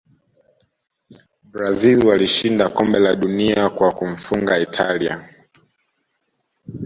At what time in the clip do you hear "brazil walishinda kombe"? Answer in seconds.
1.43-2.99